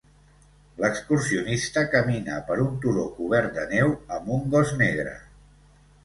L'excursionista 0.83 1.83
camina 1.95 2.37
per 2.47 2.57
un 2.63 2.71
turó 2.85 3.03
cobert 3.17 3.53
de 3.59 3.67
neu 3.73 3.93
amb 4.17 4.31
un 4.37 4.49
gos 4.55 4.73
negre. 4.81 5.13